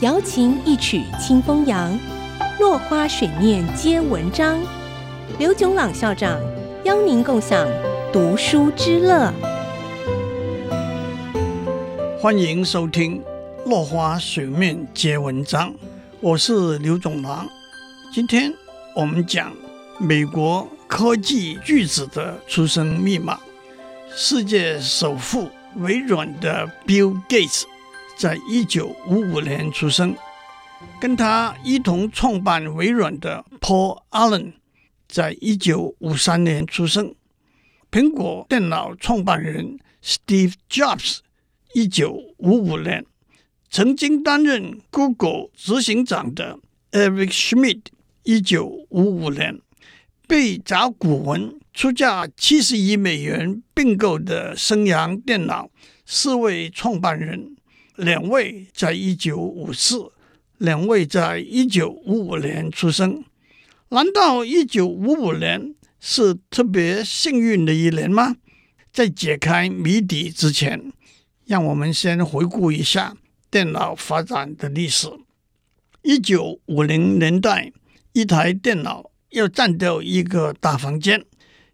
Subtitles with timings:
[0.00, 1.98] 瑶琴一曲清风扬，
[2.60, 4.58] 落花水面皆文章。
[5.38, 6.40] 刘炯朗校长
[6.84, 7.66] 邀您共享
[8.12, 9.32] 读书之乐。
[12.20, 13.20] 欢迎收听
[13.68, 15.70] 《落花水面皆文章》，
[16.20, 17.48] 我是刘炯朗。
[18.12, 18.52] 今天
[18.94, 19.52] 我们讲
[19.98, 23.38] 美国科技巨子的出生密码。
[24.14, 27.64] 世界首富微软的 Bill Gates。
[28.16, 30.16] 在一九五五年出生，
[30.98, 34.54] 跟他一同创办微软的 Paul Allen，
[35.06, 37.14] 在一九五三年出生。
[37.90, 41.18] 苹果电脑创办人 Steve Jobs，
[41.74, 43.04] 一九五五年。
[43.68, 46.58] 曾经担任 Google 执行长的
[46.92, 47.82] Eric Schmidt，
[48.22, 49.60] 一九五五年。
[50.26, 55.70] 被甲骨文出价七十亿美元并购的升阳电脑
[56.04, 57.56] 四位创办人。
[57.94, 60.10] 两位在一九五四，
[60.58, 63.24] 两位在一九五五年出生。
[63.88, 68.36] 难道一九五五年是特别幸运的一年吗？
[68.92, 70.92] 在解开谜底之前，
[71.46, 73.16] 让我们先回顾一下
[73.50, 75.08] 电脑发展的历史。
[76.02, 77.72] 一九五零年代，
[78.12, 81.22] 一台电脑要占掉一个大房间。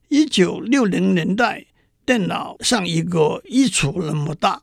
[0.08, 1.64] 一九六零年代，
[2.04, 4.62] 电脑像一个衣橱那么大。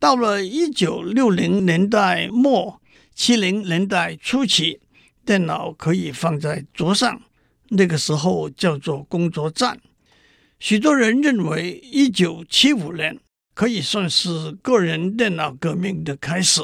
[0.00, 2.80] 到了一九六零年代末、
[3.14, 4.80] 七零年代初期，
[5.24, 7.22] 电脑可以放在桌上，
[7.68, 9.80] 那个时候叫做工作站。
[10.58, 13.20] 许多人认为一九七五年
[13.54, 16.60] 可以算是个人电脑革命的开始。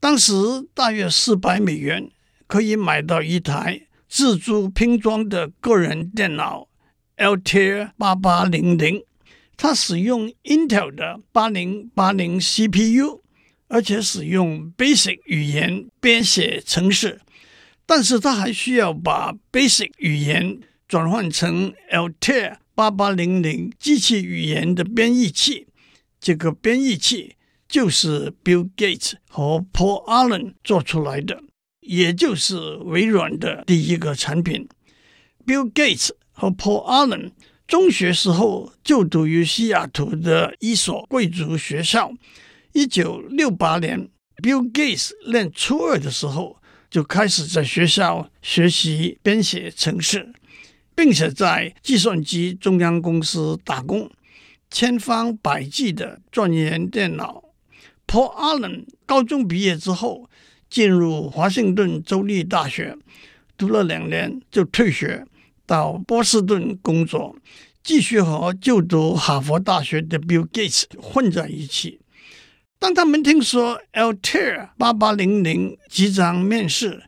[0.00, 0.32] 当时
[0.74, 2.10] 大约四百美元
[2.48, 6.66] 可以买到一台自铸拼装的个人电脑
[7.16, 9.04] ，Altair 八八零零。
[9.56, 13.20] 它使用 Intel 的八零八零 CPU，
[13.68, 17.20] 而且使用 Basic 语言编写程式，
[17.86, 25.68] 但是它还需要把 Basic 语言转换成 Altair 八八零零机器语言的编译器。
[26.18, 27.36] 这个编译器
[27.68, 31.40] 就是 Bill Gates 和 Paul Allen 做出来的，
[31.90, 34.68] 也就是微软的第一个产品。
[35.44, 37.32] Bill Gates 和 Paul Allen。
[37.66, 42.12] 中学时候就读于西雅图的一所贵族学校。
[42.72, 44.08] 一九六八年
[44.40, 50.32] ，Bill Gates 念初二的时候，就开始在学校学习编写程式，
[50.94, 54.08] 并且在计算机中央公司打工，
[54.70, 57.42] 千方百计地钻研电脑。
[58.06, 60.28] Paul Allen 高中毕业之后，
[60.70, 62.96] 进入华盛顿州立大学，
[63.58, 65.26] 读了两年就退学。
[65.66, 67.36] 到波士顿工作，
[67.82, 72.00] 继续和就读哈佛大学的 Bill Gates 混在一起。
[72.80, 77.04] 当他们听说 Altair 八八零零即将面世，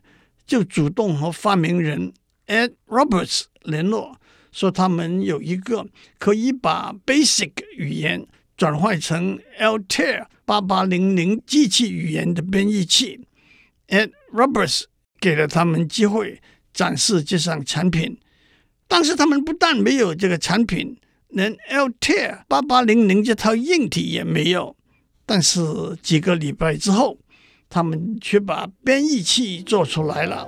[0.47, 2.13] 就主动和发明人
[2.47, 4.15] Ed Roberts 联络，
[4.53, 5.85] 说他们有一个
[6.17, 8.25] 可以把 Basic 语言
[8.55, 13.19] 转换成 Altair 八八零零机器语言的编译器。
[13.93, 14.85] Ed Roberts
[15.19, 16.41] 给了他们机会
[16.73, 18.17] 展示这项产品。
[18.87, 20.97] 当时他们不但没有这个产品，
[21.29, 24.75] 连 Altair 八八零零这套硬体也没有。
[25.27, 25.61] 但是
[26.01, 27.19] 几个礼拜之后，
[27.69, 30.47] 他们却把编译器做出来了。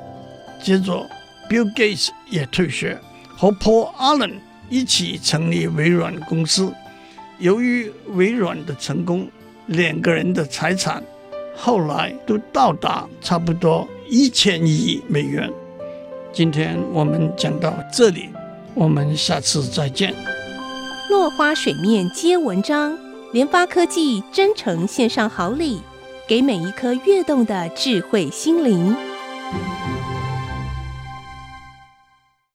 [0.64, 1.08] 接着
[1.48, 3.00] ，Bill Gates 也退学，
[3.38, 4.40] 和 Paul Allen
[4.70, 6.74] 一起成立微软公司。
[7.38, 9.30] 由于微软的成功，
[9.68, 11.04] 两个人的财产
[11.56, 15.52] 后来都到达差不多一千亿美元。
[16.34, 18.30] 今天我们讲到这里，
[18.74, 20.14] 我们下次再见。
[21.10, 22.98] 落花水面皆文章，
[23.32, 25.82] 联发科技真诚献上好礼，
[26.28, 28.96] 给每一颗跃动的智慧心灵。